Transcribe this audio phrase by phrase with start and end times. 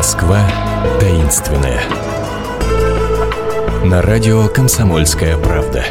[0.00, 0.40] Москва
[0.98, 1.82] таинственная.
[3.84, 5.84] На радио «Комсомольская правда».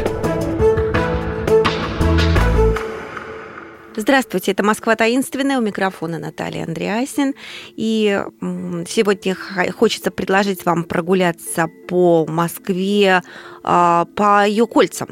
[3.94, 7.36] Здравствуйте, это «Москва таинственная», у микрофона Наталья Андреасин.
[7.76, 8.20] И
[8.88, 9.36] сегодня
[9.70, 13.22] хочется предложить вам прогуляться по Москве,
[13.62, 15.10] а, по ее кольцам.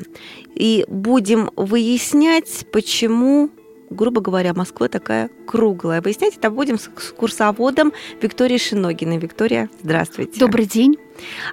[0.56, 3.50] И будем выяснять, почему
[3.90, 6.00] грубо говоря, Москва такая круглая.
[6.00, 9.18] Выяснять это будем с курсоводом Викторией Шиногиной.
[9.18, 10.38] Виктория, здравствуйте.
[10.38, 10.96] Добрый день.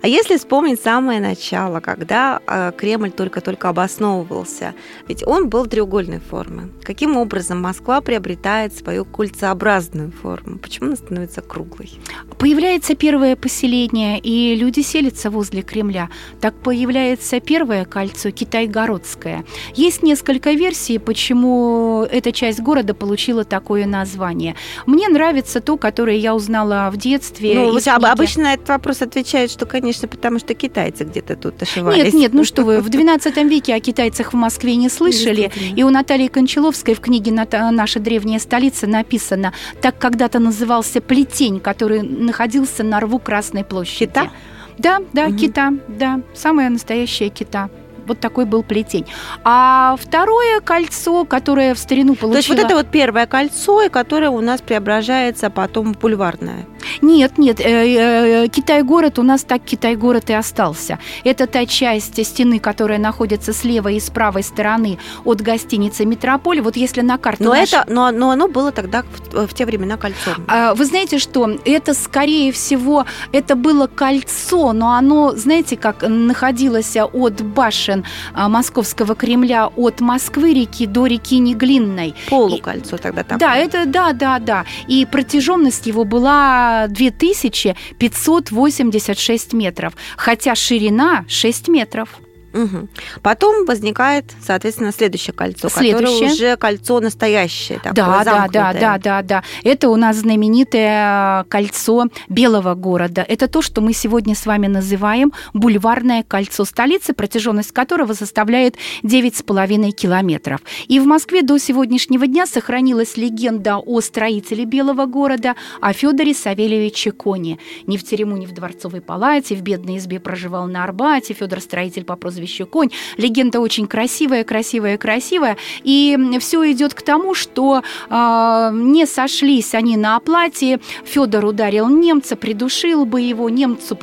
[0.01, 4.73] А если вспомнить самое начало, когда э, Кремль только-только обосновывался,
[5.07, 6.69] ведь он был треугольной формы.
[6.83, 10.57] Каким образом Москва приобретает свою кольцеобразную форму?
[10.57, 11.91] Почему она становится круглой?
[12.37, 16.09] Появляется первое поселение, и люди селятся возле Кремля.
[16.41, 19.45] Так появляется первое кольцо Китайгородское.
[19.73, 24.55] Есть несколько версий, почему эта часть города получила такое название.
[24.85, 27.55] Мне нравится то, которое я узнала в детстве.
[27.55, 27.77] Ну,
[28.11, 32.03] обычно на этот вопрос отвечают, что, конечно, потому что китайцы где-то тут ошивались.
[32.03, 35.49] Нет, нет, ну что вы, в 12 веке о китайцах в Москве не слышали.
[35.75, 42.01] И у Натальи Кончаловской в книге «Наша древняя столица» написано, так когда-то назывался плетень, который
[42.01, 44.07] находился на рву Красной площади.
[44.07, 44.29] Кита?
[44.77, 45.37] Да, да, угу.
[45.37, 47.69] кита, да, самая настоящая кита
[48.07, 49.05] вот такой был плетень.
[49.43, 52.33] А второе кольцо, которое в старину получило...
[52.33, 56.67] То есть вот это вот первое кольцо, которое у нас преображается потом в бульварное?
[57.01, 60.99] Нет, нет, э, э, Китай-город у нас так Китай-город и остался.
[61.23, 66.61] Это та часть стены, которая находится слева и с правой стороны от гостиницы «Метрополь».
[66.61, 67.43] Вот если на карте...
[67.43, 67.73] Но, наш...
[67.73, 70.45] это, но, но оно было тогда в, в те времена кольцом.
[70.47, 71.49] А, вы знаете что?
[71.65, 79.15] Это, скорее всего, это было кольцо, но оно, знаете, как находилось от башен а, Московского
[79.15, 82.15] Кремля от Москвы-реки до реки Неглинной.
[82.29, 83.37] Полукольцо тогда там.
[83.37, 84.65] Да, это, да, да, да.
[84.87, 92.09] И протяженность его была 2586 метров, хотя ширина 6 метров.
[92.55, 92.87] Угу.
[93.21, 96.07] Потом возникает, соответственно, следующее кольцо, следующее.
[96.07, 97.79] которое уже кольцо настоящее.
[97.79, 99.43] Такое, да, да, да, да, да, да.
[99.63, 103.25] Это у нас знаменитое кольцо Белого города.
[103.27, 109.91] Это то, что мы сегодня с вами называем бульварное кольцо столицы, протяженность которого составляет 9,5
[109.91, 110.61] километров.
[110.87, 117.11] И в Москве до сегодняшнего дня сохранилась легенда о строителе Белого города, о Федоре Савельевиче
[117.11, 117.59] Коне.
[117.85, 121.33] Ни в терему, ни в Дворцовой палате, в бедной избе проживал на Арбате.
[121.33, 122.89] Федор строитель по прозвищу прозвище Конь.
[123.17, 125.57] Легенда очень красивая, красивая, красивая.
[125.83, 130.79] И все идет к тому, что э, не сошлись они на оплате.
[131.05, 133.49] Федор ударил немца, придушил бы его.
[133.49, 133.95] Немцу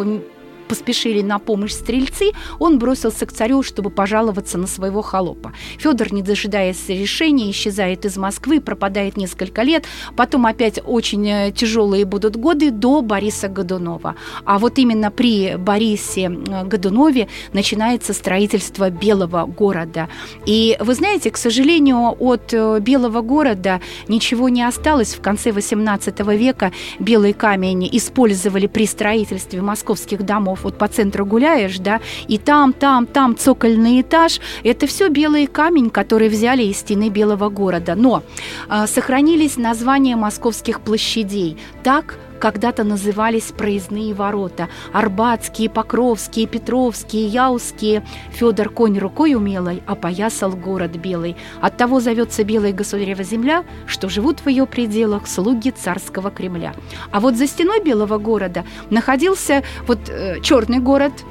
[0.73, 5.53] поспешили на помощь стрельцы, он бросился к царю, чтобы пожаловаться на своего холопа.
[5.79, 9.85] Федор, не дожидаясь решения, исчезает из Москвы, пропадает несколько лет,
[10.17, 14.15] потом опять очень э, тяжелые будут годы до Бориса Годунова.
[14.47, 20.09] А вот именно при Борисе Годунове начинается строительство Белого города.
[20.47, 25.15] И вы знаете, к сожалению, от э, Белого города ничего не осталось.
[25.15, 31.79] В конце XVIII века белый камень использовали при строительстве московских домов вот по центру гуляешь,
[31.79, 37.09] да, и там, там, там цокольный этаж, это все белый камень, который взяли из стены
[37.09, 37.95] Белого города.
[37.95, 38.23] Но
[38.69, 41.57] э, сохранились названия московских площадей.
[41.83, 44.69] Так когда-то назывались проездные ворота.
[44.93, 48.05] Арбатские, Покровские, Петровские, Яузские.
[48.33, 51.37] Федор конь рукой умелой опоясал город белый.
[51.61, 56.75] Оттого зовется Белая Государева земля, что живут в ее пределах слуги царского Кремля.
[57.13, 61.13] А вот за стеной Белого города находился вот э, черный город–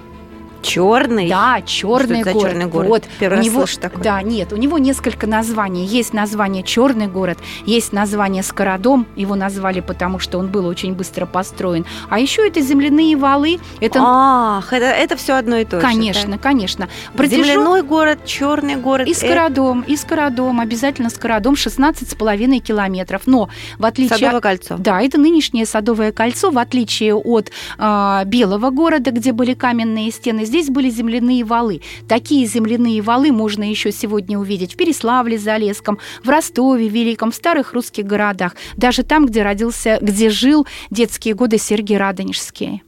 [0.62, 1.30] Черный?
[1.30, 2.42] Да, черный город.
[2.42, 2.88] черный город?
[2.88, 3.04] Вот.
[3.20, 4.04] Первый у него, такое.
[4.04, 5.86] Да, нет, у него несколько названий.
[5.86, 11.26] Есть название Черный город, есть название Скородом, его назвали, потому что он был очень быстро
[11.26, 11.86] построен.
[12.10, 13.60] А еще это земляные валы.
[13.80, 14.00] Это...
[14.02, 15.86] Ах, это, это все одно и то же.
[15.86, 16.38] Конечно, да?
[16.38, 16.90] конечно.
[17.16, 17.46] Протяжен...
[17.46, 19.08] Земляной город, черный город.
[19.08, 23.24] И Скородом, и Скородом, обязательно Скородом, 16,5 километров.
[23.26, 24.18] Но в отличие...
[24.18, 24.76] Садовое кольцо.
[24.78, 30.46] Да, это нынешнее Садовое кольцо, в отличие от э, Белого города, где были каменные стены,
[30.52, 31.82] здесь были земляные валы.
[32.10, 37.72] Такие земляные валы можно еще сегодня увидеть в Переславле, Залесском, в Ростове, Великом, в старых
[37.74, 42.84] русских городах, даже там, где родился, где жил детские годы Сергей Радонежский.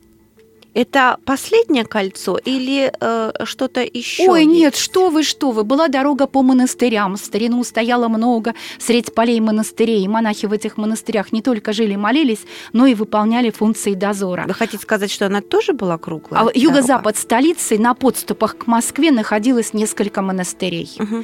[0.73, 4.29] Это последнее кольцо или э, что-то еще?
[4.29, 5.63] Ой, нет, что вы, что вы.
[5.63, 7.15] Была дорога по монастырям.
[7.15, 10.07] В старину стояло много средь полей монастырей.
[10.07, 12.41] Монахи в этих монастырях не только жили, молились,
[12.73, 14.45] но и выполняли функции дозора.
[14.47, 16.43] Вы хотите сказать, что она тоже была круглая?
[16.43, 20.89] А юго-запад столицы на подступах к Москве находилось несколько монастырей.
[20.99, 21.23] Угу.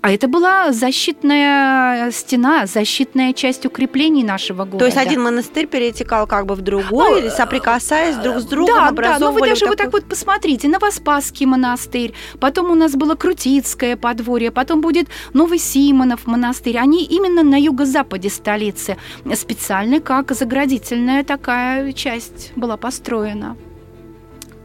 [0.00, 4.78] А это была защитная стена, защитная часть укреплений нашего города.
[4.78, 8.65] То есть один монастырь перетекал как бы в другой, или соприкасаясь друг с другом?
[8.66, 12.74] Другом да, Да, но вы даже вот, вот так вот посмотрите, Новоспасский монастырь, потом у
[12.74, 16.78] нас было Крутицкое подворье, потом будет Новый Симонов монастырь.
[16.78, 18.96] Они именно на юго-западе столицы.
[19.34, 23.56] Специально как заградительная такая часть была построена.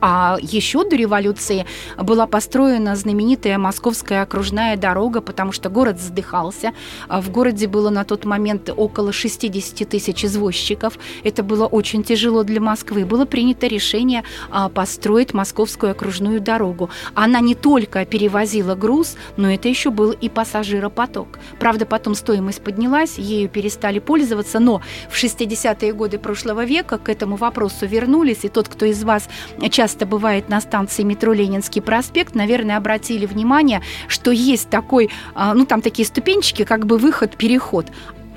[0.02, 1.66] А еще до революции
[1.98, 6.74] была построена знаменитая Московская окружная дорога, потому что город задыхался.
[7.08, 10.98] А в городе было на тот момент около 60 тысяч извозчиков.
[11.24, 13.06] Это было очень тяжело для Москвы.
[13.06, 16.90] Было принято решение а, построить Московскую окружную дорогу.
[17.14, 21.40] Она не только перевозила груз, но это еще был и пассажиропоток.
[21.60, 24.82] Правда, потом стоимость поднялась, ею перестали пользоваться, но
[25.12, 29.30] в 60-е годы прошлого века к этому вопросу вернулись, и тот, кто из вас
[29.70, 35.54] часто часто бывает на станции метро Ленинский проспект, наверное, обратили внимание, что есть такой, а,
[35.54, 37.88] ну там такие ступенчики, как бы выход-переход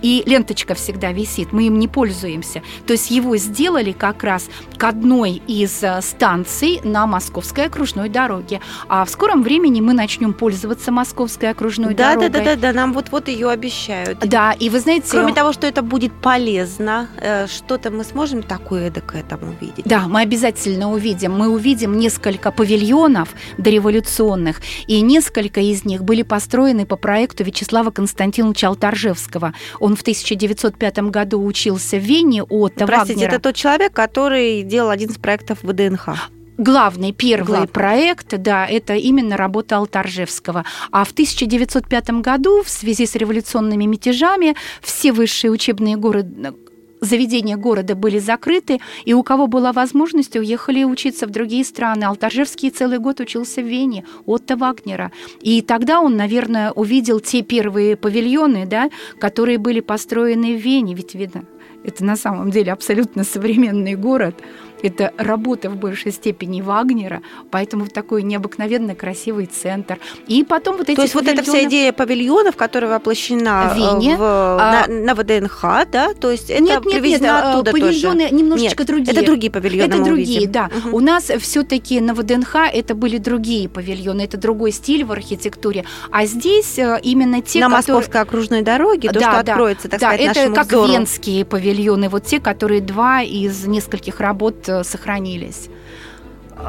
[0.04, 2.62] и ленточка всегда висит, мы им не пользуемся.
[2.86, 8.60] То есть его сделали как раз к одной из э, станций на Московской окружной дороге.
[8.86, 12.28] А в скором времени мы начнем пользоваться Московской окружной да, дорогой.
[12.28, 14.18] Да, да, да, да, нам вот-вот ее обещают.
[14.18, 15.08] Да, и вы знаете...
[15.10, 19.86] Кроме того, что это будет полезно, э, что-то мы сможем такое к этому увидеть?
[19.86, 21.32] Да, мы обязательно увидим.
[21.32, 28.68] Мы увидим несколько павильонов дореволюционных, и несколько из них были построены по проекту Вячеслава Константиновича
[28.68, 29.54] Алтаржевского.
[29.80, 33.29] Он в 1905 году учился в Вене от Простите, Вагнера.
[33.31, 36.11] это тот человек, который делал один из проектов ВДНХ.
[36.56, 37.69] Главный первый Главный.
[37.69, 40.64] проект, да, это именно работа Алтаржевского.
[40.93, 46.55] А в 1905 году в связи с революционными мятежами все высшие учебные города,
[47.04, 52.04] заведения города были закрыты, и у кого была возможность, уехали учиться в другие страны.
[52.04, 55.12] Алтаржевский целый год учился в Вене, Отто Вагнера.
[55.40, 61.14] И тогда он, наверное, увидел те первые павильоны, да, которые были построены в Вене, ведь
[61.14, 61.44] видно,
[61.84, 64.36] это на самом деле абсолютно современный город–
[64.84, 69.98] это работа в большей степени Вагнера, поэтому такой необыкновенно красивый центр.
[70.26, 71.36] И потом вот эти То есть павильоны...
[71.36, 74.86] вот эта вся идея павильонов, которая воплощена в, Вене, в, а...
[74.88, 76.14] на, на ВДНХ, да?
[76.14, 78.34] То есть это нет, нет, нет, а, оттуда павильоны тоже?
[78.34, 79.12] немножечко нет, другие.
[79.12, 80.52] Это другие павильоны Это другие, увидим.
[80.52, 80.70] да.
[80.84, 80.96] Угу.
[80.96, 85.84] У нас все-таки на ВДНХ это были другие павильоны, это другой стиль в архитектуре.
[86.10, 87.96] А здесь э, именно те, На которые...
[87.96, 90.92] Московской окружной дороге, то, да, что да, откроется, так да, сказать, это как взору.
[90.92, 95.68] венские павильоны, вот те, которые два из нескольких работ э, сохранились.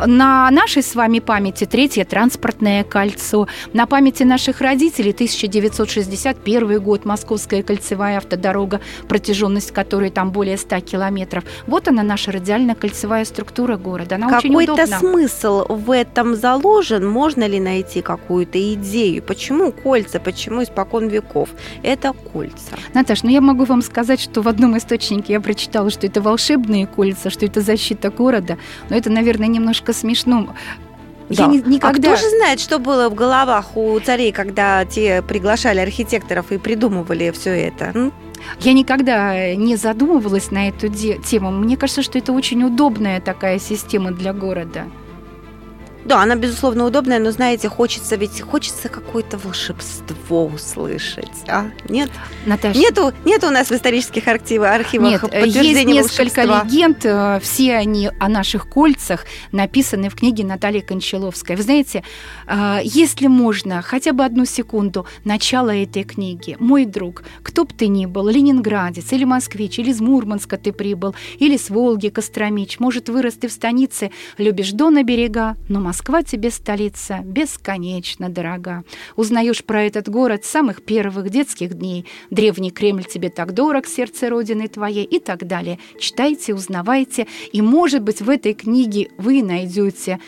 [0.07, 3.47] На нашей с вами памяти третье транспортное кольцо.
[3.73, 11.43] На памяти наших родителей 1961 год Московская кольцевая автодорога, протяженность которой там более 100 километров.
[11.67, 14.15] Вот она наша радиально-кольцевая структура города.
[14.15, 14.99] Она очень Какой-то удобна.
[14.99, 17.07] смысл в этом заложен?
[17.07, 19.21] Можно ли найти какую-то идею?
[19.23, 20.19] Почему кольца?
[20.19, 21.49] Почему испокон веков?
[21.83, 22.75] Это кольца.
[22.93, 26.88] Наташ, ну я могу вам сказать, что в одном источнике я прочитала, что это волшебные
[26.88, 28.57] кольца, что это защита города.
[28.89, 30.48] Но это, наверное, немножко немножко смешно.
[31.30, 31.45] Да.
[31.45, 32.12] Я никогда...
[32.12, 36.57] А кто же знает, что было в головах у царей, когда те приглашали архитекторов и
[36.57, 38.12] придумывали все это?
[38.60, 41.51] Я никогда не задумывалась на эту тему.
[41.51, 44.86] Мне кажется, что это очень удобная такая система для города.
[46.05, 51.65] Да, она, безусловно, удобная, но, знаете, хочется ведь хочется какое-то волшебство услышать, а?
[51.89, 52.11] Нет?
[52.45, 52.77] Наташа.
[52.77, 56.63] Нету, нету у нас в исторических архивах, архивах Нет, есть несколько волшебства.
[56.63, 61.55] легенд, э, все они о наших кольцах написаны в книге Натальи Кончаловской.
[61.55, 62.03] Вы знаете,
[62.45, 66.55] э, если можно, хотя бы одну секунду, начало этой книги.
[66.59, 71.15] Мой друг, кто бы ты ни был, ленинградец или москвич, или из Мурманска ты прибыл,
[71.39, 76.23] или с Волги, Костромич, может, вырос ты в станице, любишь Дона берега, но Москва Москва
[76.23, 78.83] тебе столица бесконечно дорога.
[79.15, 82.05] Узнаешь про этот город с самых первых детских дней.
[82.29, 85.79] Древний Кремль тебе так дорог, сердце Родины твоей и так далее.
[85.97, 90.19] Читайте, узнавайте, и, может быть, в этой книге вы найдете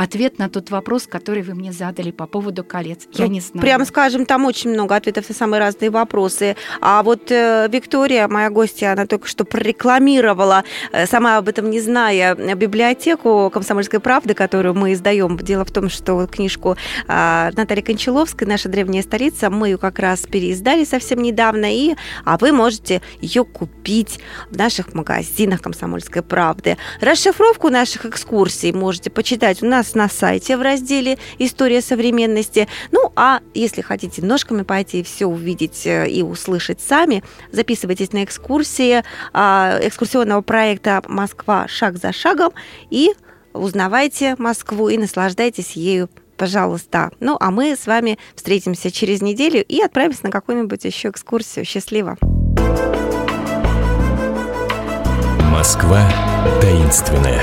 [0.00, 3.00] ответ на тот вопрос, который вы мне задали по поводу колец.
[3.12, 3.60] Я Ну, не знаю.
[3.60, 6.56] Прям скажем, там очень много ответов на самые разные вопросы.
[6.80, 11.80] А вот э, Виктория, моя гостья, она только что прорекламировала, э, сама об этом не
[11.80, 15.36] зная, э, библиотеку «Комсомольской правды», которую мы издаем.
[15.36, 16.76] Дело в том, что книжку
[17.06, 22.38] э, Натальи Кончаловской «Наша древняя столица» мы ее как раз переиздали совсем недавно, и, а
[22.38, 24.18] вы можете ее купить
[24.50, 26.78] в наших магазинах «Комсомольской правды».
[27.02, 32.68] Расшифровку наших экскурсий можете почитать у нас на сайте в разделе «История современности».
[32.92, 38.24] Ну, а если хотите ножками пойти и все увидеть э, и услышать сами, записывайтесь на
[38.24, 42.52] экскурсии а, экскурсионного проекта «Москва шаг за шагом»
[42.90, 43.10] и
[43.52, 47.10] узнавайте Москву и наслаждайтесь ею пожалуйста.
[47.20, 51.66] Ну, а мы с вами встретимся через неделю и отправимся на какую-нибудь еще экскурсию.
[51.66, 52.16] Счастливо!
[55.50, 56.10] Москва
[56.62, 57.42] таинственная.